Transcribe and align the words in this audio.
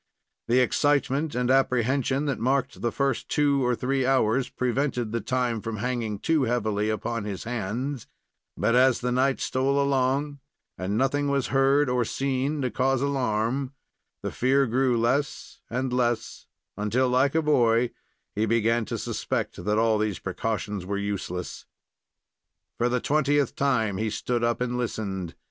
The 0.47 0.61
excitement 0.61 1.35
and 1.35 1.51
apprehension 1.51 2.25
that 2.25 2.39
marked 2.39 2.81
the 2.81 2.91
first 2.91 3.29
two 3.29 3.63
or 3.63 3.75
three 3.75 4.03
hours 4.03 4.49
prevented 4.49 5.11
the 5.11 5.21
time 5.21 5.61
from 5.61 5.77
hanging 5.77 6.17
too 6.17 6.45
heavily 6.45 6.89
upon 6.89 7.23
his 7.25 7.43
hands, 7.43 8.07
but 8.57 8.73
as 8.73 9.01
the 9.01 9.11
night 9.11 9.39
stole 9.39 9.79
along 9.79 10.39
and 10.75 10.97
nothing 10.97 11.29
was 11.29 11.49
heard 11.53 11.87
or 11.87 12.03
seen 12.03 12.63
to 12.63 12.71
cause 12.71 13.03
alarm, 13.03 13.75
the 14.23 14.31
fear 14.31 14.65
grew 14.65 14.97
less 14.99 15.61
and 15.69 15.93
less, 15.93 16.47
until, 16.75 17.07
like 17.07 17.35
a 17.35 17.41
boy, 17.43 17.91
he 18.33 18.47
began 18.47 18.85
to 18.85 18.97
suspect 18.97 19.63
that 19.65 19.77
all 19.77 19.99
these 19.99 20.17
precautions 20.17 20.83
were 20.83 20.97
useless. 20.97 21.67
For 22.79 22.89
the 22.89 23.01
twentieth 23.01 23.55
time 23.55 23.97
he 23.97 24.09
stood 24.09 24.43
up 24.43 24.61
and 24.61 24.79
listened. 24.79 25.35